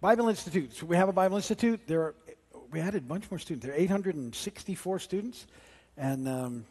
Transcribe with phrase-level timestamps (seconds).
[0.00, 0.72] Bible Institute.
[0.74, 1.80] So we have a Bible Institute.
[1.88, 2.14] There are,
[2.70, 3.66] we added a bunch more students.
[3.66, 5.46] There are 864 students,
[5.96, 6.64] and um,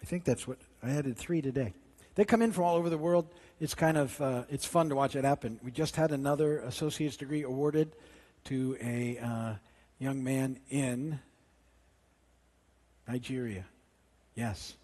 [0.00, 1.74] I think that's what I added three today.
[2.14, 3.26] They come in from all over the world.
[3.60, 5.60] It's kind of uh, it's fun to watch it happen.
[5.62, 7.92] We just had another associate's degree awarded
[8.44, 9.54] to a uh,
[9.98, 11.20] young man in
[13.06, 13.66] Nigeria.
[14.34, 14.74] Yes.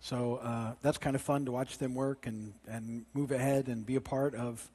[0.00, 3.86] So uh, that's kind of fun to watch them work and, and move ahead and
[3.86, 4.68] be a part of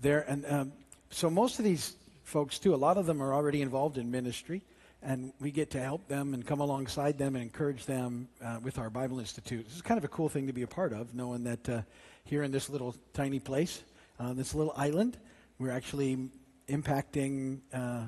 [0.00, 0.28] their.
[0.28, 0.72] And um,
[1.10, 4.62] so most of these folks, too, a lot of them are already involved in ministry,
[5.02, 8.78] and we get to help them and come alongside them and encourage them uh, with
[8.78, 9.64] our Bible Institute.
[9.64, 11.82] This is kind of a cool thing to be a part of, knowing that uh,
[12.24, 13.82] here in this little tiny place,
[14.18, 15.16] uh, this little island,
[15.58, 16.28] we're actually
[16.68, 18.02] impacting uh,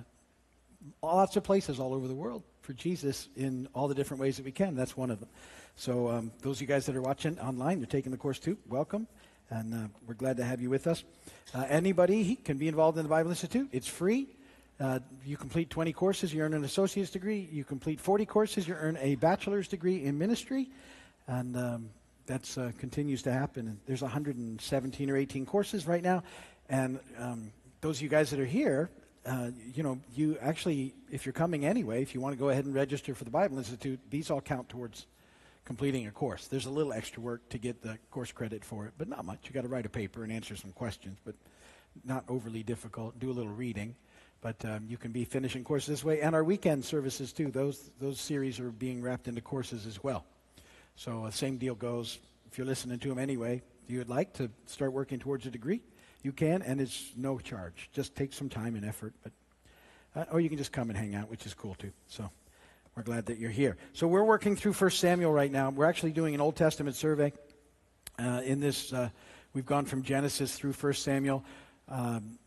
[1.03, 4.45] lots of places all over the world for Jesus in all the different ways that
[4.45, 4.75] we can.
[4.75, 5.29] That's one of them.
[5.77, 8.59] So, um, those of you guys that are watching online, you're taking the course too,
[8.69, 9.07] welcome.
[9.51, 11.05] And uh, we're glad to have you with us.
[11.55, 13.69] Uh, anybody can be involved in the Bible Institute.
[13.73, 14.29] It's free.
[14.81, 17.49] Uh, you complete 20 courses, you earn an associate's degree.
[17.51, 20.69] You complete 40 courses, you earn a bachelor's degree in ministry.
[21.27, 21.91] And um,
[22.27, 23.81] that uh, continues to happen.
[23.87, 26.23] There's 117 or 18 courses right now.
[26.69, 28.91] And um, those of you guys that are here,
[29.27, 32.67] uh, you know, you actually, if you're coming anyway, if you want to go ahead
[32.67, 35.07] and register for the Bible Institute, these all count towards
[35.69, 36.47] completing a course.
[36.47, 39.41] There's a little extra work to get the course credit for it, but not much.
[39.45, 41.35] You got to write a paper and answer some questions, but
[42.07, 43.19] not overly difficult.
[43.19, 43.95] Do a little reading,
[44.41, 46.23] but um, you can be finishing courses this way.
[46.23, 47.51] And our weekend services too.
[47.51, 50.25] Those those series are being wrapped into courses as well.
[50.97, 52.19] So uh, same deal goes.
[52.51, 55.83] If you're listening to them anyway, you would like to start working towards a degree,
[56.23, 57.91] you can, and it's no charge.
[57.93, 59.33] Just take some time and effort, but
[60.17, 61.93] uh, or you can just come and hang out, which is cool too.
[62.07, 62.31] So.
[62.99, 63.77] We're glad that you're here.
[63.93, 65.71] So we're working through 1 Samuel right now.
[65.71, 67.33] We're actually doing an Old Testament survey.
[68.19, 69.11] Uh, in this, uh,
[69.55, 71.45] we've gone from Genesis through 1 Samuel.
[71.89, 72.41] Um,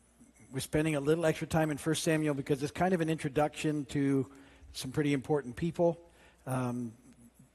[0.52, 3.86] we're spending a little extra time in 1 Samuel because it's kind of an introduction
[3.92, 4.28] to
[4.74, 5.98] some pretty important people,
[6.46, 6.92] um,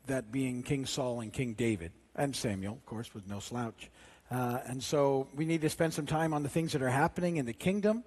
[0.07, 3.91] that being King Saul and King David, and Samuel, of course, was no slouch.
[4.31, 7.37] Uh, and so we need to spend some time on the things that are happening
[7.37, 8.05] in the kingdom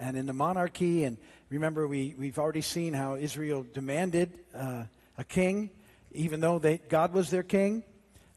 [0.00, 1.04] and in the monarchy.
[1.04, 1.18] And
[1.50, 4.84] remember, we, we've already seen how Israel demanded uh,
[5.18, 5.70] a king,
[6.12, 7.84] even though they, God was their king.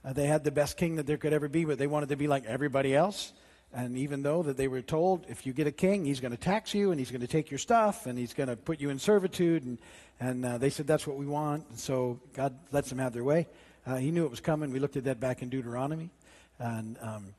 [0.06, 2.18] Uh, they had the best king that there could ever be, but they wanted to
[2.18, 3.32] be like everybody else.
[3.74, 6.38] And even though that they were told, if you get a king, he's going to
[6.38, 8.90] tax you and he's going to take your stuff and he's going to put you
[8.90, 9.80] in servitude, and,
[10.20, 11.66] and uh, they said that's what we want.
[11.70, 13.48] And so God lets them have their way.
[13.88, 14.72] Uh, he knew it was coming.
[14.72, 16.10] We looked at that back in Deuteronomy.
[16.60, 17.34] And um,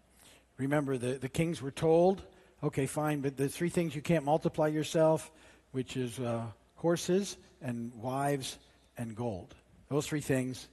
[0.58, 2.22] remember, the, the kings were told
[2.64, 5.30] Okay, fine, but the three things you can't multiply yourself,
[5.72, 8.56] which is uh, horses and wives
[8.96, 9.54] and gold.
[9.90, 10.66] Those three things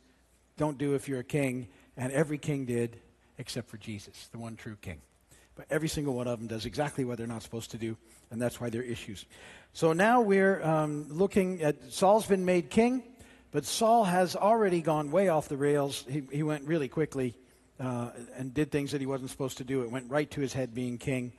[0.55, 3.01] don't do if you're a king, and every king did
[3.37, 5.01] except for Jesus, the one true king.
[5.55, 7.97] But every single one of them does exactly what they're not supposed to do,
[8.29, 9.25] and that's why they're issues.
[9.73, 13.03] So now we're um, looking at Saul's been made king,
[13.51, 16.05] but Saul has already gone way off the rails.
[16.09, 17.35] He, he went really quickly
[17.81, 19.81] uh, and did things that he wasn't supposed to do.
[19.81, 21.33] It went right to his head being king.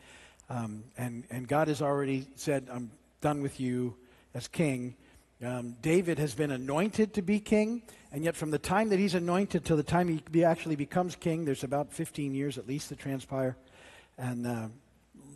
[0.51, 3.95] Um, and, and God has already said, I'm done with you
[4.35, 4.97] as king.
[5.45, 7.83] Um, David has been anointed to be king,
[8.13, 11.17] and yet from the time that he's anointed till the time he be actually becomes
[11.17, 13.57] king, there's about 15 years at least that transpire.
[14.19, 14.69] And uh,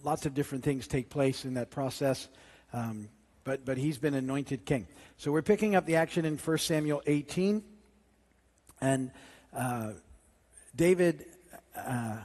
[0.04, 2.28] lots of different things take place in that process.
[2.72, 3.08] Um,
[3.42, 4.86] but, but he's been anointed king.
[5.16, 7.62] So we're picking up the action in 1 Samuel 18.
[8.80, 9.10] And
[9.56, 9.92] uh,
[10.74, 11.24] David.
[11.74, 12.16] Uh,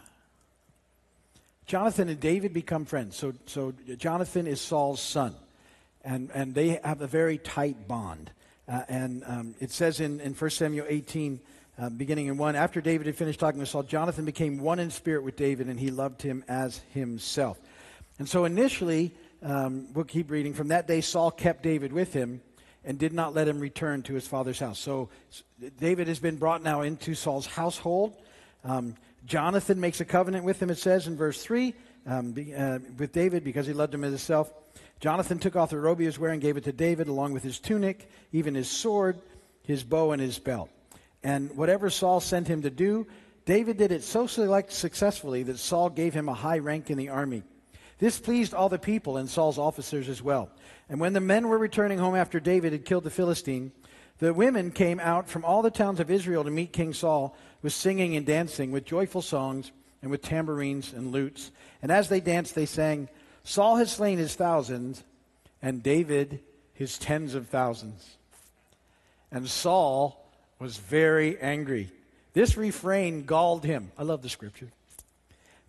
[1.71, 3.15] Jonathan and David become friends.
[3.15, 5.33] So, so Jonathan is Saul's son,
[6.03, 8.29] and, and they have a very tight bond.
[8.67, 11.39] Uh, and um, it says in, in 1 Samuel 18,
[11.79, 14.91] uh, beginning in 1, after David had finished talking to Saul, Jonathan became one in
[14.91, 17.57] spirit with David, and he loved him as himself.
[18.19, 20.53] And so initially, um, we'll keep reading.
[20.53, 22.41] From that day, Saul kept David with him
[22.83, 24.77] and did not let him return to his father's house.
[24.77, 25.07] So
[25.79, 28.21] David has been brought now into Saul's household.
[28.65, 28.95] Um,
[29.25, 31.73] Jonathan makes a covenant with him, it says in verse 3,
[32.07, 34.51] um, uh, with David because he loved him as himself.
[34.99, 37.43] Jonathan took off the robe he was wearing, and gave it to David, along with
[37.43, 39.19] his tunic, even his sword,
[39.63, 40.69] his bow, and his belt.
[41.23, 43.07] And whatever Saul sent him to do,
[43.45, 47.43] David did it so successfully that Saul gave him a high rank in the army.
[47.97, 50.49] This pleased all the people and Saul's officers as well.
[50.89, 53.71] And when the men were returning home after David had killed the Philistine,
[54.21, 57.73] the women came out from all the towns of Israel to meet King Saul with
[57.73, 59.71] singing and dancing, with joyful songs,
[60.03, 61.49] and with tambourines and lutes.
[61.81, 63.09] And as they danced, they sang,
[63.43, 65.03] Saul has slain his thousands,
[65.59, 66.39] and David
[66.75, 68.17] his tens of thousands.
[69.31, 70.23] And Saul
[70.59, 71.89] was very angry.
[72.33, 73.91] This refrain galled him.
[73.97, 74.69] I love the scripture.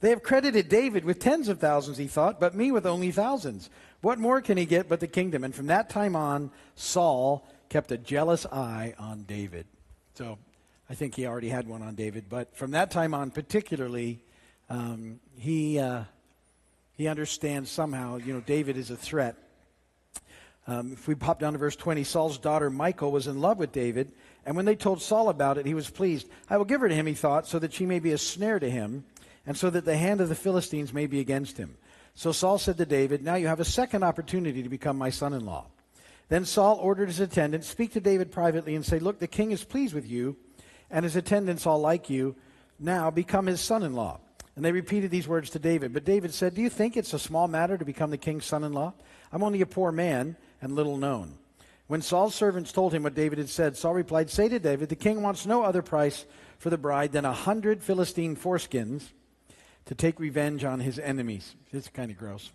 [0.00, 3.70] They have credited David with tens of thousands, he thought, but me with only thousands.
[4.02, 5.42] What more can he get but the kingdom?
[5.42, 9.64] And from that time on, Saul kept a jealous eye on David.
[10.12, 10.36] So
[10.90, 14.22] I think he already had one on David, but from that time on, particularly,
[14.68, 16.04] um, he, uh,
[16.98, 19.36] he understands somehow, you know, David is a threat.
[20.66, 23.72] Um, if we pop down to verse 20, Saul's daughter Michal was in love with
[23.72, 24.12] David,
[24.44, 26.28] and when they told Saul about it, he was pleased.
[26.50, 28.58] I will give her to him, he thought, so that she may be a snare
[28.58, 29.04] to him
[29.46, 31.78] and so that the hand of the Philistines may be against him.
[32.14, 35.32] So Saul said to David, Now you have a second opportunity to become my son
[35.32, 35.68] in law.
[36.32, 39.64] Then Saul ordered his attendants, Speak to David privately and say, Look, the king is
[39.64, 40.38] pleased with you,
[40.90, 42.36] and his attendants all like you.
[42.78, 44.18] Now become his son in law.
[44.56, 45.92] And they repeated these words to David.
[45.92, 48.64] But David said, Do you think it's a small matter to become the king's son
[48.64, 48.94] in law?
[49.30, 51.34] I'm only a poor man and little known.
[51.86, 54.96] When Saul's servants told him what David had said, Saul replied, Say to David, The
[54.96, 56.24] king wants no other price
[56.56, 59.02] for the bride than a hundred Philistine foreskins
[59.84, 61.56] to take revenge on his enemies.
[61.72, 62.52] It's kind of gross.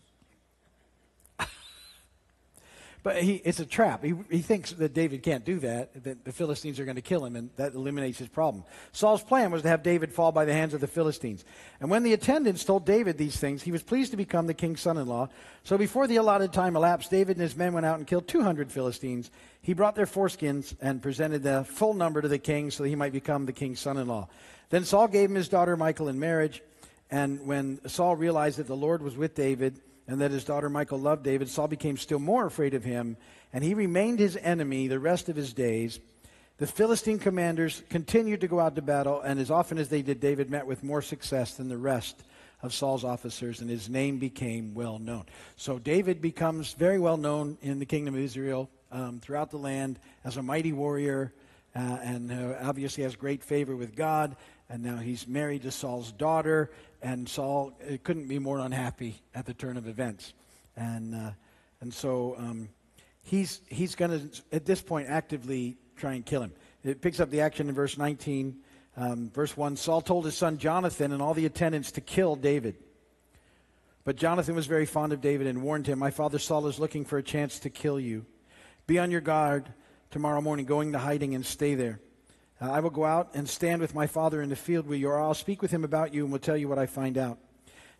[3.07, 4.03] But he, it's a trap.
[4.03, 7.23] He, he thinks that David can't do that, that the Philistines are going to kill
[7.23, 8.65] him, and that eliminates his problem.
[8.91, 11.45] Saul's plan was to have David fall by the hands of the Philistines.
[11.79, 14.81] And when the attendants told David these things, he was pleased to become the king's
[14.81, 15.29] son in law.
[15.63, 18.73] So before the allotted time elapsed, David and his men went out and killed 200
[18.73, 19.31] Philistines.
[19.61, 22.95] He brought their foreskins and presented the full number to the king so that he
[22.95, 24.27] might become the king's son in law.
[24.69, 26.61] Then Saul gave him his daughter Michal in marriage.
[27.09, 30.99] And when Saul realized that the Lord was with David and that his daughter Michal
[30.99, 33.17] loved David, Saul became still more afraid of him,
[33.51, 35.99] and he remained his enemy the rest of his days.
[36.57, 40.19] The Philistine commanders continued to go out to battle, and as often as they did,
[40.19, 42.23] David met with more success than the rest
[42.63, 45.25] of Saul's officers, and his name became well known.
[45.55, 49.99] So David becomes very well known in the kingdom of Israel um, throughout the land
[50.23, 51.33] as a mighty warrior,
[51.75, 54.35] uh, and uh, obviously has great favor with God.
[54.69, 56.71] And now he's married to Saul's daughter,
[57.01, 60.33] and Saul couldn't be more unhappy at the turn of events.
[60.75, 61.31] And, uh,
[61.81, 62.69] and so um,
[63.23, 66.53] he's, he's going to, at this point, actively try and kill him.
[66.83, 68.57] It picks up the action in verse 19.
[68.95, 72.77] Um, verse 1 Saul told his son Jonathan and all the attendants to kill David.
[74.03, 77.03] But Jonathan was very fond of David and warned him, My father Saul is looking
[77.05, 78.25] for a chance to kill you.
[78.87, 79.71] Be on your guard
[80.11, 81.99] tomorrow morning, going to hiding and stay there.
[82.59, 85.09] Uh, I will go out and stand with my father in the field where you
[85.09, 85.21] are.
[85.21, 87.37] I'll speak with him about you and will tell you what I find out.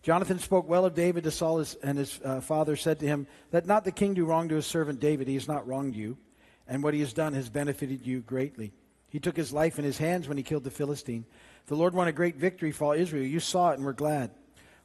[0.02, 3.66] Jonathan spoke well of David to Saul, and his uh, father said to him, Let
[3.66, 5.28] not the king do wrong to his servant David.
[5.28, 6.16] He has not wronged you,
[6.66, 8.72] and what he has done has benefited you greatly.
[9.10, 11.24] He took his life in his hands when he killed the Philistine.
[11.66, 13.24] The Lord won a great victory for Israel.
[13.24, 14.30] You saw it and were glad.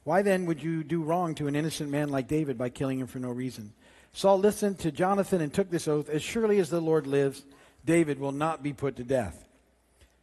[0.02, 3.06] Why then would you do wrong to an innocent man like David by killing him
[3.06, 3.72] for no reason?
[4.12, 7.44] Saul listened to Jonathan and took this oath As surely as the Lord lives,
[7.84, 9.44] David will not be put to death.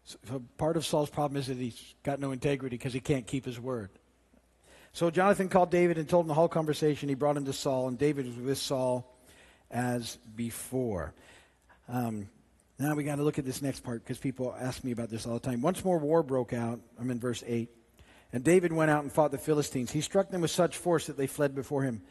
[0.03, 3.45] So part of Saul's problem is that he's got no integrity because he can't keep
[3.45, 3.89] his word.
[4.93, 7.07] So Jonathan called David and told him the whole conversation.
[7.07, 9.17] He brought him to Saul, and David was with Saul
[9.69, 11.13] as before.
[11.87, 12.27] Um,
[12.77, 15.25] now we got to look at this next part because people ask me about this
[15.25, 15.61] all the time.
[15.61, 16.81] Once more war broke out.
[16.99, 17.69] I'm in verse 8.
[18.33, 19.91] And David went out and fought the Philistines.
[19.91, 22.01] He struck them with such force that they fled before him.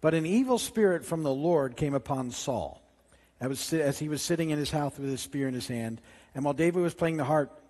[0.00, 2.83] But an evil spirit from the Lord came upon Saul
[3.44, 6.00] as he was sitting in his house with his spear in his hand.
[6.34, 7.60] And while David was playing the harp,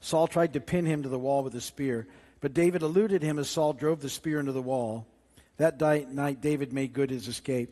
[0.00, 2.06] Saul tried to pin him to the wall with a spear.
[2.40, 5.06] But David eluded him as Saul drove the spear into the wall.
[5.56, 7.70] That night, David made good his escape.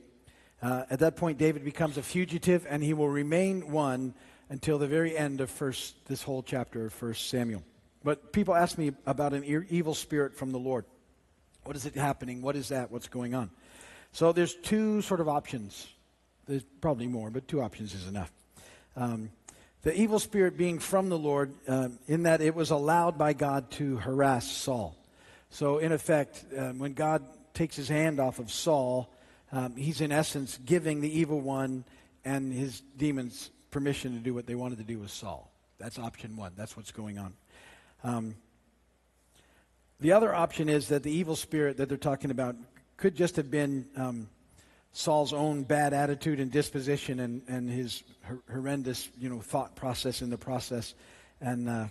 [0.61, 4.15] Uh, at that point, David becomes a fugitive, and he will remain one
[4.48, 7.62] until the very end of first, this whole chapter of First Samuel.
[8.03, 10.84] But people ask me about an evil spirit from the Lord.
[11.65, 12.43] What is it happening?
[12.43, 12.91] What is that?
[12.91, 13.51] What's going on?
[14.12, 15.86] So there's two sort of options.
[16.46, 18.32] There's probably more, but two options is enough.
[18.96, 19.31] Um,
[19.82, 23.70] the evil spirit being from the Lord, uh, in that it was allowed by God
[23.72, 24.96] to harass Saul.
[25.50, 27.22] So, in effect, um, when God
[27.55, 29.08] takes his hand off of Saul,
[29.53, 31.84] um, he's in essence giving the evil one
[32.24, 35.50] and his demons permission to do what they wanted to do with Saul.
[35.79, 36.53] That's option one.
[36.56, 37.34] That's what's going on.
[38.03, 38.34] Um,
[40.00, 42.56] the other option is that the evil spirit that they're talking about
[42.96, 44.29] could just have been um,
[44.96, 48.03] Saul's own bad attitude and disposition and, and his
[48.50, 50.94] horrendous, you know, thought process in the process,
[51.38, 51.84] and uh,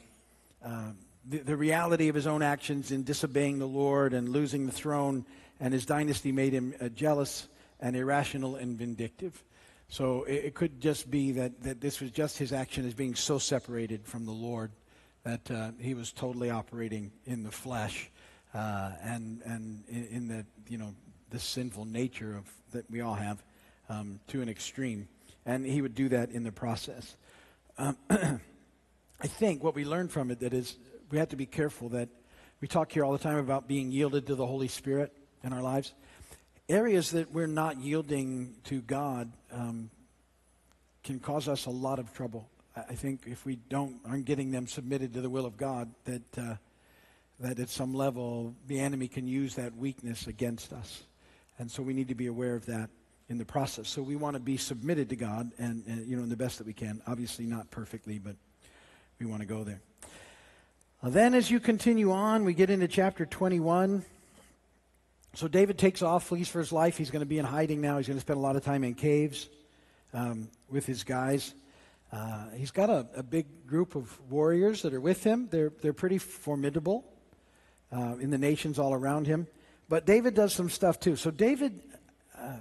[0.65, 0.89] uh,
[1.23, 5.23] the, the reality of his own actions in disobeying the Lord and losing the throne
[5.59, 7.47] and his dynasty made him uh, jealous
[7.79, 9.43] and irrational and vindictive.
[9.87, 13.13] So it, it, could just be that, that this was just his action as being
[13.13, 14.71] so separated from the Lord
[15.23, 18.09] that uh, he was totally operating in the flesh
[18.55, 20.95] uh, and, and in, in the, you know,
[21.29, 23.43] the sinful nature of that we all have
[23.89, 25.07] um, to an extreme.
[25.45, 27.15] And he would do that in the process.
[27.77, 30.75] Um, I think what we learn from it that is
[31.11, 32.09] we have to be careful that
[32.61, 35.13] we talk here all the time about being yielded to the Holy Spirit
[35.43, 35.93] in our lives.
[36.67, 39.89] Areas that we're not yielding to God um,
[41.03, 42.49] can cause us a lot of trouble.
[42.75, 46.37] I think if we don't aren't getting them submitted to the will of God, that
[46.37, 46.55] uh,
[47.39, 51.03] that at some level the enemy can use that weakness against us,
[51.57, 52.89] and so we need to be aware of that
[53.29, 53.89] in the process.
[53.89, 56.57] So we want to be submitted to God, and, and you know, in the best
[56.59, 57.01] that we can.
[57.07, 58.35] Obviously, not perfectly, but
[59.19, 59.81] we want to go there.
[61.01, 64.03] Uh, then, as you continue on, we get into chapter 21.
[65.33, 66.97] So David takes off, flees for his life.
[66.97, 67.97] He's going to be in hiding now.
[67.97, 69.49] He's going to spend a lot of time in caves
[70.13, 71.53] um, with his guys.
[72.11, 75.49] Uh, he's got a, a, big group of warriors that are with him.
[75.51, 77.03] They're, they're pretty formidable
[77.91, 79.47] uh, in the nations all around him.
[79.87, 81.15] But David does some stuff too.
[81.15, 81.79] So David,
[82.37, 82.57] uh,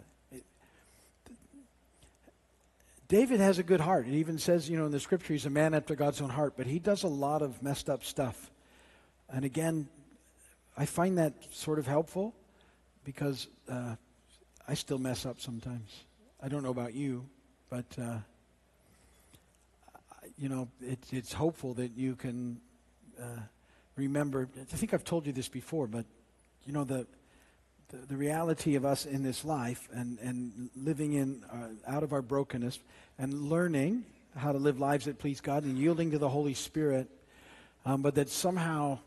[3.08, 4.06] David has a good heart.
[4.06, 6.54] It even says, you know, in the scripture, he's a man after God's own heart.
[6.56, 8.50] But he does a lot of messed up stuff.
[9.30, 9.88] And again,
[10.76, 12.34] I find that sort of helpful
[13.04, 13.96] because uh,
[14.66, 16.04] I still mess up sometimes.
[16.42, 17.26] I don't know about you,
[17.70, 18.18] but uh,
[20.36, 22.60] you know, it, it's hopeful that you can
[23.20, 23.40] uh,
[23.96, 24.48] remember.
[24.60, 26.04] I think I've told you this before, but
[26.66, 27.06] you know the
[27.88, 32.12] the, the reality of us in this life and and living in uh, out of
[32.12, 32.78] our brokenness
[33.18, 34.04] and learning
[34.36, 37.08] how to live lives that please God and yielding to the Holy Spirit,
[37.84, 38.98] um, but that somehow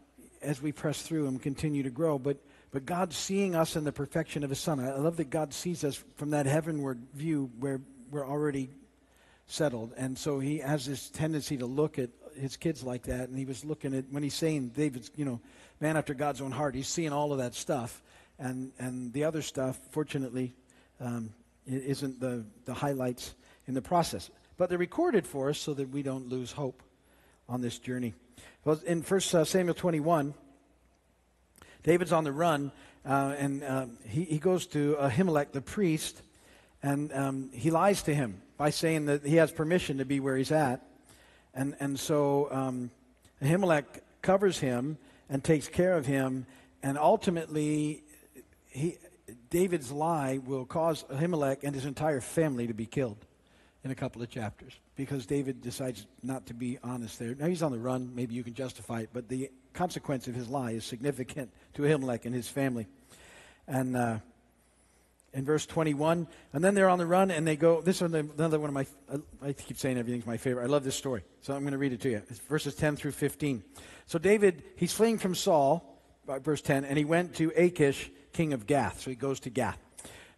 [0.42, 2.38] as we press through and continue to grow, but
[2.72, 4.80] but God seeing us in the perfection of His Son.
[4.80, 8.70] I love that God sees us from that heavenward view where we're already
[9.48, 9.94] settled.
[9.98, 13.30] And so he has this tendency to look at his kids like that.
[13.30, 15.42] And he was looking at, when he's saying David's, you know,
[15.80, 18.02] man after God's own heart, he's seeing all of that stuff.
[18.40, 20.54] And, and the other stuff, fortunately,
[21.00, 21.32] um,
[21.66, 23.34] isn't the, the highlights
[23.68, 24.30] in the process.
[24.58, 26.82] But they're recorded for us so that we don't lose hope
[27.50, 28.14] on this journey.
[28.64, 30.34] Well, in 1 uh, Samuel 21,
[31.84, 32.72] David's on the run,
[33.06, 36.22] uh, and uh, he, he goes to Ahimelech, the priest,
[36.84, 40.36] and um, he lies to him by saying that he has permission to be where
[40.36, 40.82] he's at.
[41.58, 42.92] And, and so um,
[43.42, 43.84] Ahimelech
[44.22, 46.46] covers him and takes care of him.
[46.84, 48.04] And ultimately,
[48.70, 48.98] he,
[49.50, 53.18] David's lie will cause Ahimelech and his entire family to be killed
[53.84, 57.34] in a couple of chapters because David decides not to be honest there.
[57.34, 58.12] Now he's on the run.
[58.14, 62.26] Maybe you can justify it, but the consequence of his lie is significant to Ahimelech
[62.26, 62.86] and his family.
[63.68, 64.20] And uh,
[65.34, 66.28] in verse 21.
[66.54, 67.82] And then they're on the run and they go.
[67.82, 68.86] This is another one of my,
[69.42, 70.64] I keep saying everything's my favorite.
[70.64, 71.24] I love this story.
[71.42, 72.22] So I'm going to read it to you.
[72.30, 73.64] It's verses 10 through 15.
[74.06, 78.54] So David, he's fleeing from Saul, uh, verse 10, and he went to Achish, king
[78.54, 79.02] of Gath.
[79.02, 79.80] So he goes to Gath.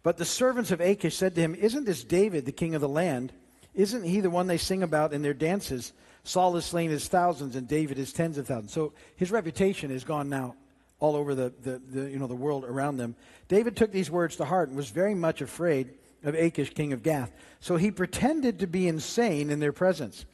[0.02, 2.90] But the servants of Achish said to him, Isn't this David, the king of the
[2.90, 3.34] land?
[3.74, 5.94] Isn't he the one they sing about in their dances?
[6.24, 8.74] Saul has slain his thousands and David his tens of thousands.
[8.74, 10.56] So his reputation has gone now
[11.00, 13.16] all over the, the, the, you know, the world around them.
[13.48, 15.92] David took these words to heart and was very much afraid
[16.24, 17.32] of Achish, king of Gath.
[17.60, 20.26] So he pretended to be insane in their presence.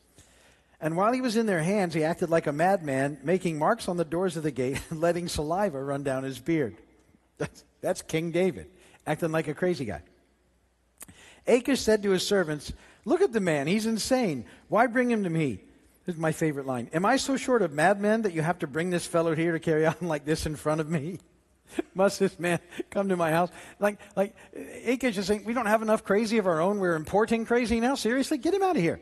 [0.81, 3.97] And while he was in their hands, he acted like a madman, making marks on
[3.97, 6.75] the doors of the gate and letting saliva run down his beard.
[7.37, 8.67] That's, that's King David,
[9.05, 10.01] acting like a crazy guy.
[11.47, 12.73] Achish said to his servants,
[13.05, 14.45] Look at the man, he's insane.
[14.67, 15.59] Why bring him to me?
[16.05, 16.89] This is my favorite line.
[16.93, 19.59] Am I so short of madmen that you have to bring this fellow here to
[19.59, 21.19] carry on like this in front of me?
[21.95, 22.59] Must this man
[22.91, 23.49] come to my house?
[23.79, 24.35] Like, like
[24.85, 26.79] Achish is saying, we don't have enough crazy of our own.
[26.79, 27.95] We're importing crazy now.
[27.95, 28.99] Seriously, get him out of here.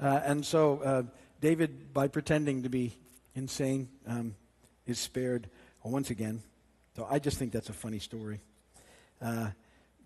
[0.00, 1.02] Uh, and so uh,
[1.40, 2.96] David, by pretending to be
[3.36, 4.34] insane, um,
[4.84, 5.48] is spared
[5.84, 6.42] once again.
[6.96, 8.40] So I just think that's a funny story.
[9.20, 9.50] Uh,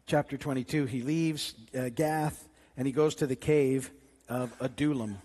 [0.07, 3.91] chapter 22, he leaves uh, Gath and he goes to the cave
[4.29, 5.19] of Adullam.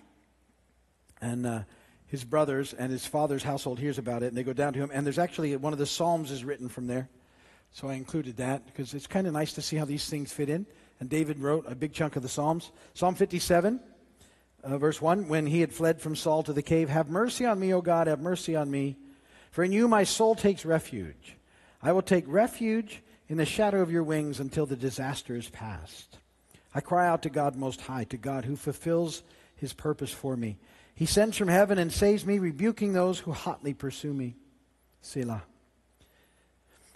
[1.22, 1.62] And uh,
[2.08, 4.92] his brothers and his father's household hears about it, and they go down to him.
[4.94, 7.08] And there's actually one of the Psalms is written from there.
[7.72, 10.50] So I included that because it's kind of nice to see how these things fit
[10.50, 10.66] in.
[11.00, 12.72] And David wrote a big chunk of the Psalms.
[12.94, 13.80] Psalm 57,
[14.64, 17.60] uh, verse 1 When he had fled from Saul to the cave, Have mercy on
[17.60, 18.98] me, O God, have mercy on me.
[19.52, 21.38] For in you my soul takes refuge.
[21.82, 26.18] I will take refuge in the shadow of your wings until the disaster is past.
[26.76, 29.24] I cry out to God Most High, to God who fulfills
[29.56, 30.58] his purpose for me.
[30.96, 34.36] He sends from heaven and saves me, rebuking those who hotly pursue me.
[35.02, 35.44] Selah.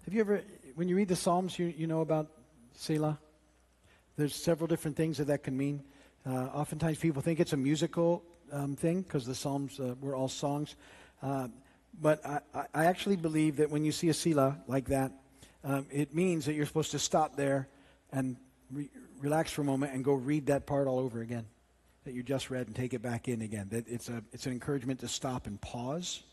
[0.06, 0.44] Have you ever,
[0.76, 2.28] when you read the Psalms, you, you know about
[2.74, 3.18] Selah?
[4.18, 5.84] There's several different things that that can mean.
[6.26, 10.28] Uh, oftentimes people think it's a musical um, thing because the Psalms uh, were all
[10.28, 10.76] songs.
[11.22, 11.48] Uh,
[12.00, 12.40] but I,
[12.74, 15.12] I, actually believe that when you see a Selah like that,
[15.64, 17.68] um, it means that you're supposed to stop there
[18.12, 18.36] and
[18.72, 18.90] re-
[19.22, 21.46] relax for a moment and go read that part all over again
[22.06, 23.68] that you just read and take it back in again.
[23.72, 26.24] That it's, a, it's an encouragement to stop and pause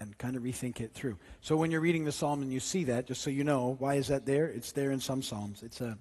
[0.00, 1.18] and kind of rethink it through.
[1.40, 3.94] So when you're reading the psalm and you see that, just so you know, why
[3.94, 4.46] is that there?
[4.46, 5.62] It's there in some psalms.
[5.62, 5.98] It's a,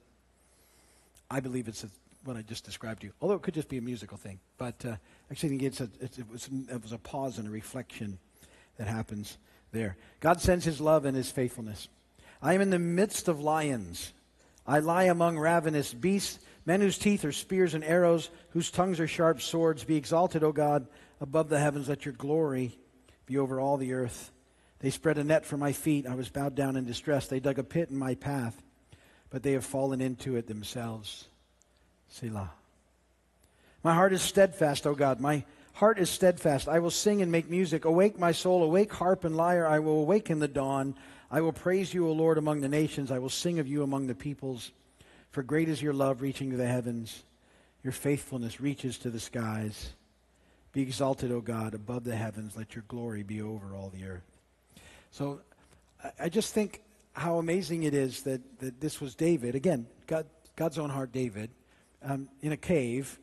[1.30, 1.90] I believe it's a,
[2.24, 3.14] what I just described to you.
[3.22, 4.96] Although it could just be a musical thing, but uh,
[5.32, 8.20] actually, I think it's a, it's, it, was, it was a pause and a reflection
[8.78, 9.38] that happens
[9.72, 9.98] there.
[10.20, 11.88] God sends His love and His faithfulness.
[12.42, 14.14] I am in the midst of lions.
[14.68, 19.08] I lie among ravenous beasts, men whose teeth are spears and arrows, whose tongues are
[19.08, 19.84] sharp swords.
[19.84, 20.88] Be exalted, O God,
[21.20, 21.90] above the heavens.
[21.90, 22.78] Let your glory
[23.26, 24.32] be over all the earth.
[24.80, 26.08] They spread a net for my feet.
[26.08, 27.28] I was bowed down in distress.
[27.28, 28.62] They dug a pit in my path,
[29.30, 31.28] but they have fallen into it themselves.
[32.10, 32.52] Selah.
[33.84, 35.20] My heart is steadfast, O God.
[35.20, 36.68] My heart is steadfast.
[36.68, 37.86] I will sing and make music.
[37.86, 38.64] Awake, my soul.
[38.64, 39.68] Awake, harp and lyre.
[39.68, 40.96] I will awaken the dawn.
[41.32, 43.12] I will praise you, O Lord, among the nations.
[43.12, 44.72] I will sing of you among the peoples.
[45.32, 47.24] For great is your love reaching to the heavens.
[47.84, 49.94] Your faithfulness reaches to the skies.
[50.74, 52.56] Be exalted, O God, above the heavens.
[52.56, 54.40] Let your glory be over all the earth.
[55.12, 55.42] So
[56.20, 56.82] I just think
[57.14, 59.56] how amazing it is that, that this was David.
[59.56, 61.50] Again, God, God's own heart, David,
[62.04, 63.18] um, in a cave.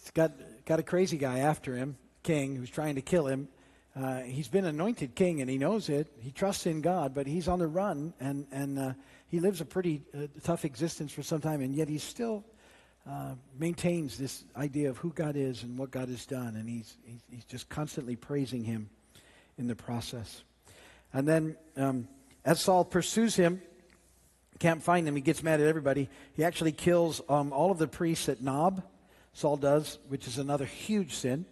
[0.00, 0.32] He's got,
[0.64, 3.48] got a crazy guy after him, king, who's trying to kill him.
[3.94, 6.06] Uh, he's been anointed king and he knows it.
[6.20, 8.92] He trusts in God, but he's on the run and, and uh,
[9.30, 12.44] he lives a pretty uh, tough existence for some time, and yet he still
[13.08, 16.96] uh, maintains this idea of who God is and what God has done, and he's,
[17.04, 18.90] he's, he's just constantly praising him
[19.56, 20.42] in the process.
[21.12, 22.08] And then um,
[22.44, 23.62] as Saul pursues him,
[24.58, 26.08] can't find him, he gets mad at everybody.
[26.34, 28.82] He actually kills um, all of the priests at Nob,
[29.32, 31.46] Saul does, which is another huge sin.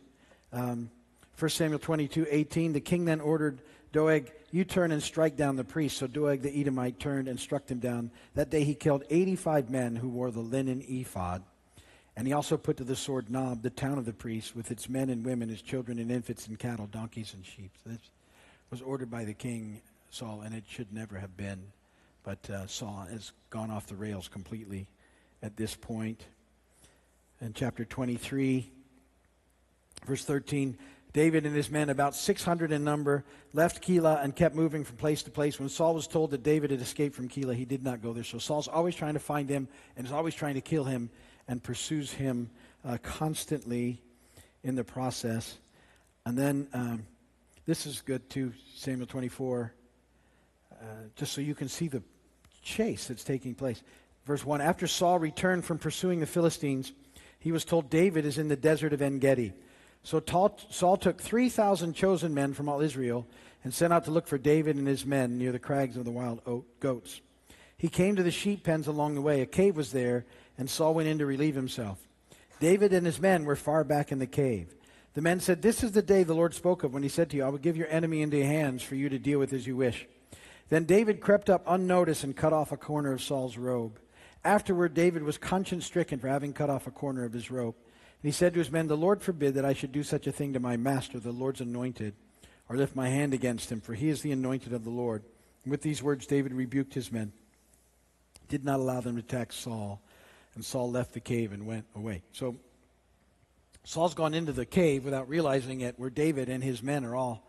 [0.52, 0.90] Um,
[1.38, 3.60] 1 Samuel 22, 18, the king then ordered
[3.92, 5.98] Doeg, you turn and strike down the priest.
[5.98, 8.10] So Doeg the Edomite turned and struck him down.
[8.34, 11.42] That day he killed 85 men who wore the linen ephod.
[12.16, 14.88] And he also put to the sword Nob, the town of the priests, with its
[14.88, 17.70] men and women, its children and infants and cattle, donkeys and sheep.
[17.84, 18.00] So this
[18.70, 19.80] was ordered by the king
[20.10, 21.62] Saul, and it should never have been.
[22.24, 24.86] But uh, Saul has gone off the rails completely
[25.42, 26.22] at this point.
[27.40, 28.68] In chapter 23,
[30.06, 30.76] verse 13,
[31.12, 35.22] David and his men, about 600 in number, left Keilah and kept moving from place
[35.22, 35.58] to place.
[35.58, 38.24] When Saul was told that David had escaped from Keilah, he did not go there.
[38.24, 41.10] So Saul's always trying to find him and is always trying to kill him
[41.48, 42.50] and pursues him
[42.84, 44.02] uh, constantly
[44.62, 45.58] in the process.
[46.26, 47.06] And then um,
[47.64, 49.72] this is good too, Samuel 24,
[50.70, 50.84] uh,
[51.16, 52.02] just so you can see the
[52.62, 53.82] chase that's taking place.
[54.26, 56.92] Verse 1 After Saul returned from pursuing the Philistines,
[57.38, 59.54] he was told David is in the desert of En Gedi.
[60.02, 60.22] So
[60.70, 63.26] Saul took 3,000 chosen men from all Israel
[63.64, 66.10] and sent out to look for David and his men near the crags of the
[66.10, 66.40] wild
[66.80, 67.20] goats.
[67.76, 69.40] He came to the sheep pens along the way.
[69.40, 70.24] A cave was there,
[70.56, 71.98] and Saul went in to relieve himself.
[72.60, 74.74] David and his men were far back in the cave.
[75.14, 77.36] The men said, This is the day the Lord spoke of when he said to
[77.36, 79.66] you, I will give your enemy into your hands for you to deal with as
[79.66, 80.06] you wish.
[80.68, 83.98] Then David crept up unnoticed and cut off a corner of Saul's robe.
[84.44, 87.74] Afterward, David was conscience stricken for having cut off a corner of his robe.
[88.22, 90.32] And he said to his men, The Lord forbid that I should do such a
[90.32, 92.14] thing to my master, the Lord's anointed,
[92.68, 95.22] or lift my hand against him, for he is the anointed of the Lord.
[95.64, 97.32] And with these words, David rebuked his men,
[98.48, 100.00] did not allow them to attack Saul.
[100.54, 102.22] And Saul left the cave and went away.
[102.32, 102.56] So
[103.84, 107.48] Saul's gone into the cave without realizing it, where David and his men are all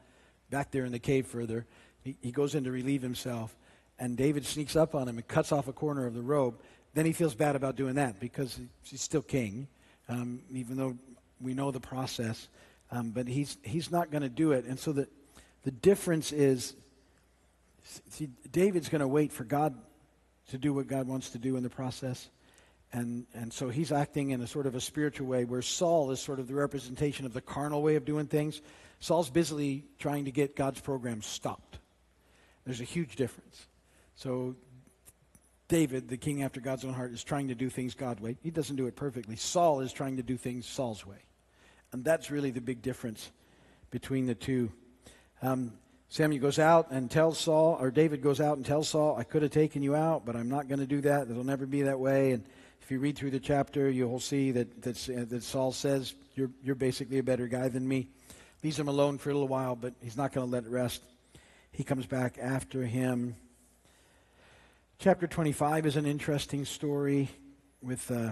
[0.51, 1.65] back there in the cave further.
[2.03, 3.57] He, he goes in to relieve himself,
[3.97, 6.59] and David sneaks up on him and cuts off a corner of the robe.
[6.93, 9.67] Then he feels bad about doing that because he's still king
[10.09, 10.97] um, even though
[11.39, 12.49] we know the process.
[12.91, 14.65] Um, but he's, he's not going to do it.
[14.65, 15.07] And so the,
[15.63, 16.75] the difference is
[18.09, 19.75] see, David's going to wait for God
[20.49, 22.29] to do what God wants to do in the process.
[22.91, 26.19] And, and so he's acting in a sort of a spiritual way, where Saul is
[26.19, 28.61] sort of the representation of the carnal way of doing things.
[28.99, 31.77] Saul's busily trying to get God's program stopped.
[32.65, 33.67] There's a huge difference.
[34.15, 34.55] So
[35.69, 38.35] David, the king after God's own heart, is trying to do things God's way.
[38.41, 39.35] He doesn't do it perfectly.
[39.37, 41.23] Saul is trying to do things Saul's way.
[41.93, 43.31] And that's really the big difference
[43.91, 44.71] between the two.
[45.41, 45.73] Um,
[46.09, 49.43] Samuel goes out and tells Saul, or David goes out and tells Saul, I could
[49.43, 51.29] have taken you out, but I'm not going to do that.
[51.29, 52.31] It'll never be that way.
[52.31, 52.43] And
[52.81, 56.73] if you read through the chapter, you'll see that, that, that Saul says, you're, you're
[56.73, 58.07] basically a better guy than me.
[58.63, 61.03] Leaves him alone for a little while, but he's not going to let it rest.
[61.71, 63.35] He comes back after him.
[65.01, 67.29] Chapter 25 is an interesting story
[67.81, 68.31] with uh,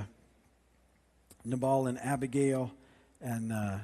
[1.46, 2.74] Nabal and Abigail.
[3.22, 3.78] And uh,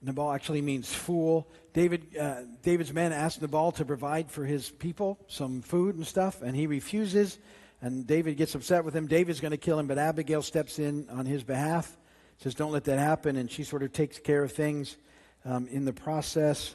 [0.00, 1.46] Nabal actually means fool.
[1.74, 6.40] David, uh, David's men asked Nabal to provide for his people some food and stuff,
[6.40, 7.38] and he refuses.
[7.82, 9.06] And David gets upset with him.
[9.06, 11.94] David's going to kill him, but Abigail steps in on his behalf,
[12.38, 13.36] says, Don't let that happen.
[13.36, 14.96] And she sort of takes care of things
[15.44, 16.74] um, in the process.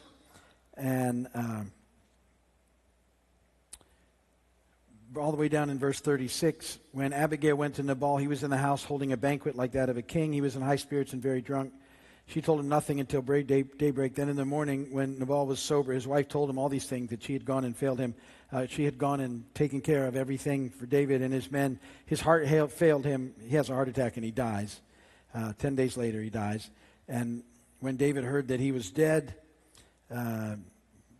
[0.77, 1.71] And um,
[5.17, 8.49] all the way down in verse 36, when Abigail went to Nabal, he was in
[8.49, 10.31] the house holding a banquet like that of a king.
[10.31, 11.73] He was in high spirits and very drunk.
[12.27, 14.15] She told him nothing until day, daybreak.
[14.15, 17.09] Then in the morning, when Nabal was sober, his wife told him all these things
[17.09, 18.15] that she had gone and failed him.
[18.51, 21.79] Uh, she had gone and taken care of everything for David and his men.
[22.05, 23.33] His heart failed him.
[23.45, 24.79] He has a heart attack and he dies.
[25.33, 26.69] Uh, Ten days later, he dies.
[27.07, 27.43] And
[27.79, 29.35] when David heard that he was dead,
[30.13, 30.55] uh,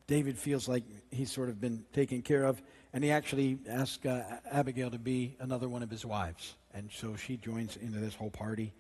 [0.08, 2.62] David feels like he's sort of been taken care of.
[2.94, 6.56] And he actually asked uh, Abigail to be another one of his wives.
[6.74, 8.74] And so she joins into this whole party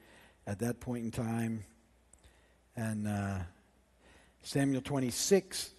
[0.45, 1.63] at that point in time.
[2.76, 3.38] And uh,
[4.43, 5.71] Samuel 26,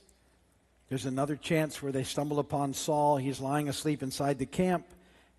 [0.88, 3.16] there's another chance where they stumble upon Saul.
[3.16, 4.86] He's lying asleep inside the camp,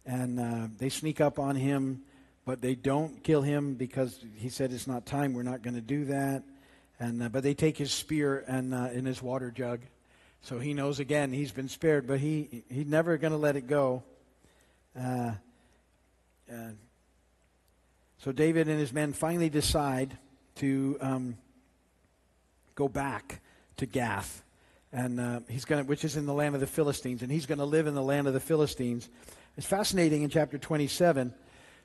[0.06, 2.02] and uh, they sneak up on him,
[2.46, 5.34] but they don't kill him because he said it's not time.
[5.34, 6.44] We're not going to do that.
[7.00, 9.82] And uh, but they take his spear and uh, in his water jug,
[10.44, 12.06] so he knows again he's been spared.
[12.06, 14.04] But he he's never going to let it go.
[14.98, 15.32] Uh,
[18.20, 20.18] so David and his men finally decide
[20.56, 21.38] to um,
[22.76, 23.42] go back
[23.78, 24.44] to Gath,
[24.92, 27.58] and uh, he's going which is in the land of the Philistines, and he's going
[27.58, 29.10] to live in the land of the Philistines.
[29.58, 31.34] It's fascinating in chapter 27.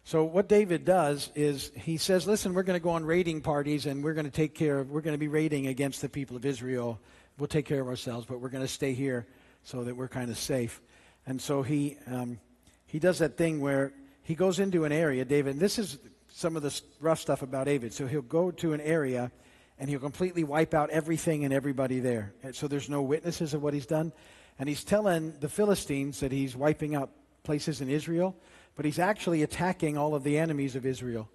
[0.04, 3.86] So what David does is he says, "Listen, we're going to go on raiding parties,
[3.86, 4.90] and we're going to take care of.
[4.90, 7.00] We're going to be raiding against the people of Israel.
[7.38, 9.26] We'll take care of ourselves, but we're going to stay here
[9.62, 10.80] so that we're kind of safe."
[11.26, 12.38] And so he um,
[12.86, 15.52] he does that thing where he goes into an area, David.
[15.52, 15.98] And this is
[16.28, 17.92] some of the rough stuff about David.
[17.92, 19.30] So he'll go to an area
[19.78, 22.32] and he'll completely wipe out everything and everybody there.
[22.42, 24.12] And so there's no witnesses of what he's done.
[24.58, 27.10] And he's telling the Philistines that he's wiping out
[27.42, 28.34] places in Israel,
[28.76, 31.28] but he's actually attacking all of the enemies of Israel.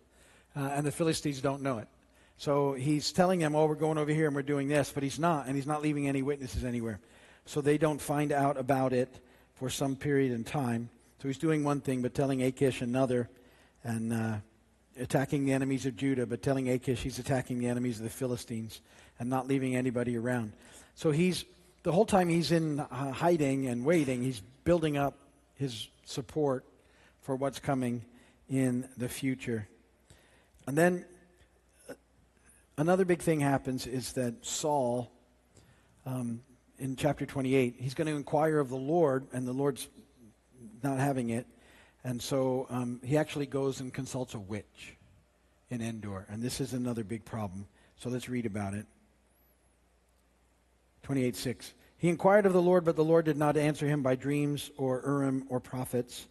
[0.56, 1.88] Uh, and the Philistines don't know it.
[2.38, 5.20] So he's telling them, oh, we're going over here and we're doing this, but he's
[5.20, 7.00] not, and he's not leaving any witnesses anywhere.
[7.46, 9.10] So they don't find out about it
[9.56, 10.90] for some period in time.
[11.22, 13.30] So he's doing one thing, but telling Achish another.
[13.84, 14.38] And uh,
[15.00, 18.82] attacking the enemies of Judah, but telling Achish he's attacking the enemies of the Philistines
[19.20, 20.54] and not leaving anybody around.
[20.96, 21.46] So he's,
[21.84, 25.18] the whole time he's in uh, hiding and waiting, he's building up
[25.56, 26.66] his support
[27.22, 28.04] for what's coming
[28.50, 29.68] in the future.
[30.68, 31.06] And then
[32.78, 35.12] another big thing happens is that Saul,
[36.06, 36.42] um,
[36.78, 39.88] in chapter 28, he's going to inquire of the Lord, and the Lord's
[40.82, 41.48] not having it.
[42.04, 44.98] And so um, he actually goes and consults a witch
[45.70, 46.26] in Endor.
[46.30, 47.68] And this is another big problem.
[47.98, 48.86] So let's read about it.
[51.04, 51.74] 28 6.
[51.98, 55.02] He inquired of the Lord, but the Lord did not answer him by dreams or
[55.06, 56.28] Urim or prophets.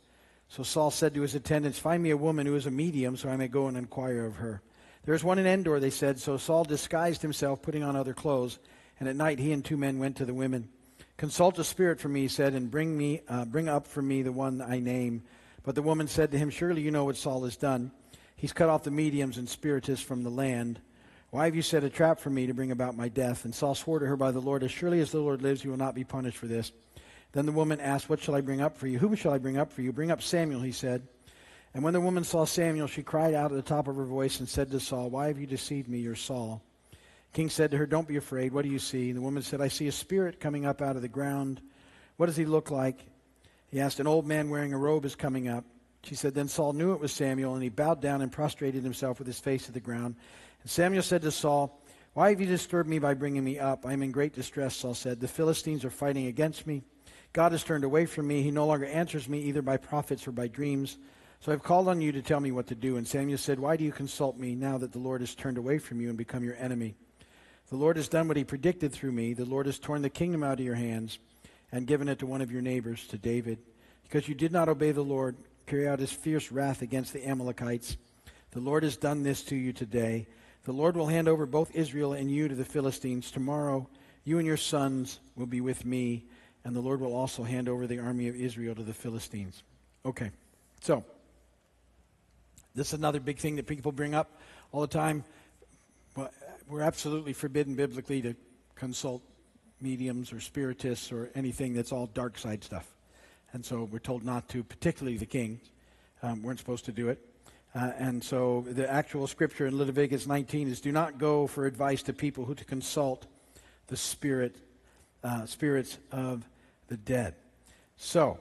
[0.48, 3.30] So Saul said to his attendants, Find me a woman who is a medium, so
[3.30, 4.60] I may go and inquire of her.
[5.04, 6.18] There is one in Endor, they said.
[6.18, 8.58] So Saul disguised himself, putting on other clothes.
[9.00, 10.68] And at night he and two men went to the women.
[11.16, 14.22] Consult a spirit for me, he said, and bring me, uh, bring up for me
[14.22, 15.22] the one I name.
[15.64, 17.92] But the woman said to him, Surely you know what Saul has done.
[18.36, 20.80] He's cut off the mediums and spiritists from the land.
[21.30, 23.44] Why have you set a trap for me to bring about my death?
[23.44, 25.70] And Saul swore to her by the Lord, As surely as the Lord lives, you
[25.70, 26.72] will not be punished for this.
[27.32, 28.98] Then the woman asked, What shall I bring up for you?
[28.98, 29.92] Whom shall I bring up for you?
[29.92, 31.06] Bring up Samuel, he said.
[31.74, 34.40] And when the woman saw Samuel, she cried out at the top of her voice
[34.40, 36.62] and said to Saul, Why have you deceived me, you're Saul?
[37.32, 38.52] King said to her, Don't be afraid.
[38.52, 39.08] What do you see?
[39.08, 41.62] And the woman said, I see a spirit coming up out of the ground.
[42.18, 42.98] What does he look like?
[43.70, 45.64] He asked, An old man wearing a robe is coming up.
[46.02, 49.18] She said, Then Saul knew it was Samuel, and he bowed down and prostrated himself
[49.18, 50.16] with his face to the ground.
[50.62, 51.80] And Samuel said to Saul,
[52.12, 53.86] Why have you disturbed me by bringing me up?
[53.86, 55.20] I am in great distress, Saul said.
[55.20, 56.82] The Philistines are fighting against me.
[57.32, 58.42] God has turned away from me.
[58.42, 60.98] He no longer answers me either by prophets or by dreams.
[61.42, 62.96] So I've called on you to tell me what to do.
[62.96, 65.78] And Samuel said, Why do you consult me now that the Lord has turned away
[65.78, 66.94] from you and become your enemy?
[67.68, 69.32] The Lord has done what he predicted through me.
[69.32, 71.18] The Lord has torn the kingdom out of your hands
[71.72, 73.58] and given it to one of your neighbors, to David.
[74.04, 75.34] Because you did not obey the Lord,
[75.66, 77.96] carry out his fierce wrath against the Amalekites.
[78.52, 80.28] The Lord has done this to you today.
[80.62, 83.32] The Lord will hand over both Israel and you to the Philistines.
[83.32, 83.88] Tomorrow,
[84.22, 86.24] you and your sons will be with me,
[86.64, 89.64] and the Lord will also hand over the army of Israel to the Philistines.
[90.06, 90.30] Okay,
[90.80, 91.04] so
[92.74, 94.40] this is another big thing that people bring up
[94.72, 95.24] all the time.
[96.68, 98.34] We're absolutely forbidden biblically to
[98.74, 99.22] consult
[99.80, 102.86] mediums or spiritists or anything that's all dark side stuff.
[103.52, 105.60] And so we're told not to, particularly the king.
[106.22, 107.18] Um, weren't supposed to do it.
[107.74, 112.02] Uh, and so the actual scripture in Leviticus 19 is do not go for advice
[112.04, 113.26] to people who to consult
[113.88, 114.56] the spirit,
[115.24, 116.48] uh, spirits of
[116.88, 117.34] the dead.
[117.96, 118.38] So,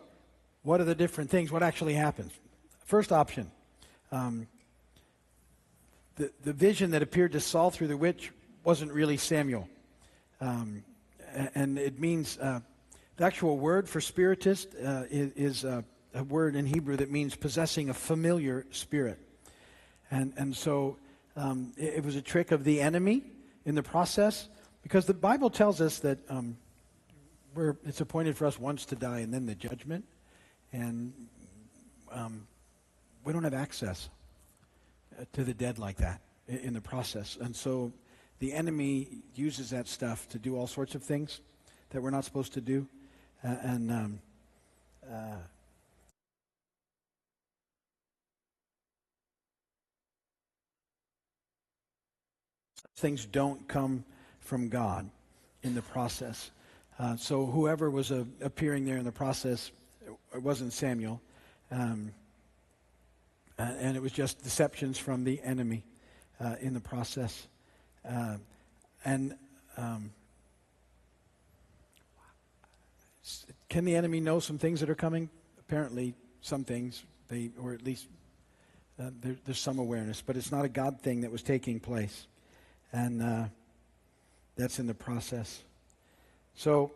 [0.63, 1.51] what are the different things?
[1.51, 2.31] What actually happens?
[2.85, 3.51] First option
[4.11, 4.47] um,
[6.15, 8.31] the, the vision that appeared to Saul through the witch
[8.63, 9.67] wasn't really Samuel.
[10.39, 10.83] Um,
[11.55, 12.59] and it means uh,
[13.17, 17.35] the actual word for spiritist uh, is, is a, a, word in Hebrew that means
[17.35, 19.19] possessing a familiar spirit.
[20.09, 20.97] And, and so
[21.37, 23.23] um, it, it, was a trick of the enemy
[23.65, 24.49] in the process
[24.83, 26.57] because the Bible tells us that um,
[27.55, 30.03] we're, it's appointed for us once to die and then the judgment.
[30.73, 31.13] And
[32.11, 32.47] um,
[33.23, 34.09] we don't have access
[35.19, 37.37] uh, to the dead like that in, the process.
[37.39, 37.93] And so
[38.39, 41.41] the enemy uses that stuff to do all sorts of things
[41.91, 42.87] that we're not supposed to do.
[43.43, 44.19] Uh, and um,
[45.09, 45.35] uh,
[52.95, 54.03] things don't come
[54.39, 55.09] from God
[55.63, 56.51] in the process.
[56.99, 59.71] Uh, so whoever was uh, appearing there in the process,
[60.35, 61.21] it wasn't Samuel,
[61.71, 62.11] um,
[63.79, 65.83] and it was just deceptions from the enemy
[66.39, 67.47] uh, in the process.
[68.07, 68.37] Uh,
[69.05, 69.35] and
[69.77, 70.11] um,
[73.69, 75.29] can the enemy know some things that are coming?
[75.59, 78.07] Apparently, some things, they, or at least
[78.99, 82.27] uh, there, there's some awareness, but it's not a God thing that was taking place.
[82.91, 83.45] And uh,
[84.57, 85.63] that's in the process.
[86.55, 86.91] So,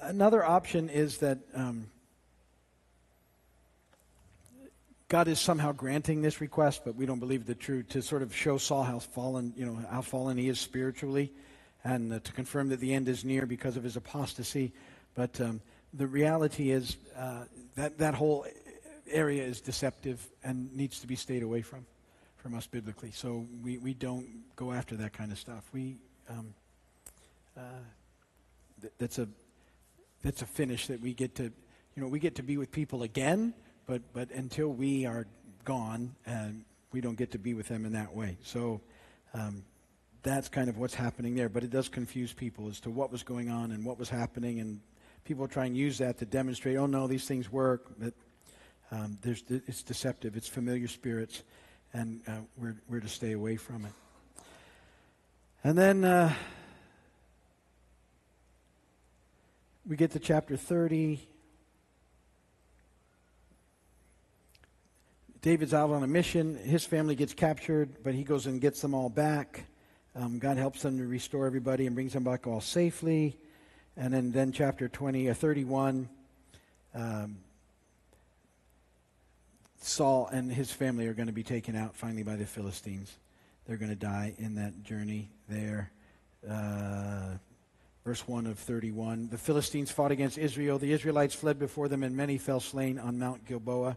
[0.00, 1.88] another option is that um,
[5.10, 8.34] God is somehow granting this request, but we don't believe the truth to sort of
[8.34, 11.32] show Saul how fallen, you know, how fallen he is spiritually,
[11.82, 14.72] and uh, to confirm that the end is near because of his apostasy.
[15.16, 17.42] But um, the reality is uh,
[17.74, 18.46] that that whole
[19.10, 21.86] area is deceptive and needs to be stayed away from,
[22.36, 23.10] from us biblically.
[23.10, 25.64] So we, we don't go after that kind of stuff.
[25.72, 25.96] We
[26.28, 26.54] um,
[27.56, 27.62] uh,
[28.80, 29.26] th- that's a
[30.22, 31.52] that's a finish that we get to, you
[31.96, 33.54] know, we get to be with people again
[33.90, 35.26] but, but until we are
[35.64, 36.14] gone,
[36.92, 38.38] we don't get to be with them in that way.
[38.44, 38.80] So
[39.34, 39.64] um,
[40.22, 41.48] that's kind of what's happening there.
[41.48, 44.60] But it does confuse people as to what was going on and what was happening.
[44.60, 44.78] And
[45.24, 47.90] people try and use that to demonstrate, oh, no, these things work.
[47.98, 48.14] But
[48.92, 51.42] um, there's, it's deceptive, it's familiar spirits,
[51.92, 54.44] and uh, we're, we're to stay away from it.
[55.64, 56.32] And then uh,
[59.84, 61.26] we get to chapter 30.
[65.42, 66.56] David's out on a mission.
[66.56, 69.64] His family gets captured, but he goes and gets them all back.
[70.14, 73.38] Um, God helps them to restore everybody and brings them back all safely.
[73.96, 76.08] And then, then chapter 20 or uh, 31,
[76.94, 77.38] um,
[79.80, 83.16] Saul and his family are going to be taken out finally by the Philistines.
[83.66, 85.90] They're going to die in that journey there.
[86.46, 87.36] Uh,
[88.04, 89.28] verse 1 of 31.
[89.30, 90.78] The Philistines fought against Israel.
[90.78, 93.96] The Israelites fled before them, and many fell slain on Mount Gilboa.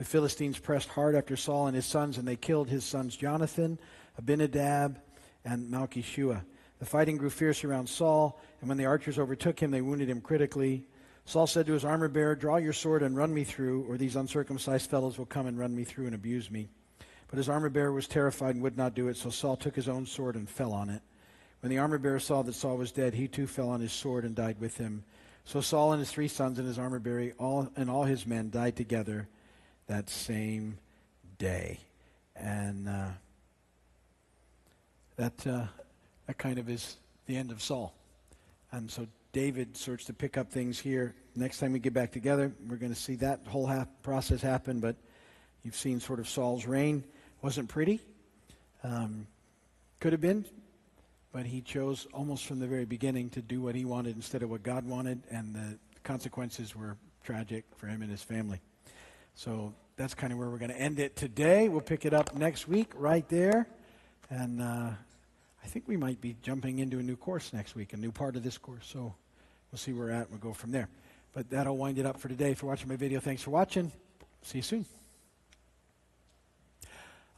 [0.00, 3.78] The Philistines pressed hard after Saul and his sons, and they killed his sons Jonathan,
[4.16, 4.98] Abinadab,
[5.44, 6.42] and Malchishua.
[6.78, 10.22] The fighting grew fierce around Saul, and when the archers overtook him, they wounded him
[10.22, 10.86] critically.
[11.26, 14.16] Saul said to his armor bearer, Draw your sword and run me through, or these
[14.16, 16.70] uncircumcised fellows will come and run me through and abuse me.
[17.28, 19.90] But his armor bearer was terrified and would not do it, so Saul took his
[19.90, 21.02] own sword and fell on it.
[21.60, 24.24] When the armor bearer saw that Saul was dead, he too fell on his sword
[24.24, 25.04] and died with him.
[25.44, 28.48] So Saul and his three sons and his armor bearer all, and all his men
[28.48, 29.28] died together
[29.90, 30.78] that same
[31.38, 31.80] day.
[32.36, 33.08] And uh,
[35.16, 35.64] that, uh,
[36.28, 37.92] that kind of is the end of Saul.
[38.70, 41.12] And so David starts to pick up things here.
[41.34, 44.78] Next time we get back together, we're going to see that whole ha- process happen.
[44.78, 44.94] But
[45.64, 47.02] you've seen sort of Saul's reign.
[47.42, 48.00] Wasn't pretty.
[48.84, 49.26] Um,
[49.98, 50.44] could have been.
[51.32, 54.50] But he chose almost from the very beginning to do what he wanted instead of
[54.50, 55.24] what God wanted.
[55.32, 58.60] And the consequences were tragic for him and his family.
[59.34, 61.68] So that's kind of where we're going to end it today.
[61.68, 63.66] We'll pick it up next week right there.
[64.30, 64.90] And uh,
[65.62, 68.36] I think we might be jumping into a new course next week, a new part
[68.36, 68.86] of this course.
[68.86, 69.14] So
[69.70, 70.22] we'll see where we're at.
[70.22, 70.88] And we'll go from there.
[71.32, 72.54] But that'll wind it up for today.
[72.54, 73.92] For watching my video, thanks for watching.
[74.42, 74.86] See you soon.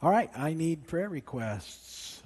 [0.01, 2.21] All right, I need prayer requests.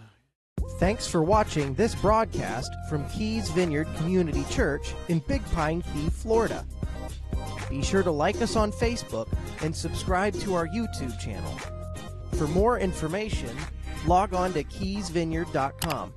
[0.79, 6.65] Thanks for watching this broadcast from Keys Vineyard Community Church in Big Pine Key, Florida.
[7.69, 9.27] Be sure to like us on Facebook
[9.61, 11.51] and subscribe to our YouTube channel.
[12.33, 13.55] For more information,
[14.05, 16.13] log on to keysvineyard.com.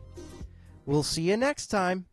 [0.86, 2.06] We'll see you next time.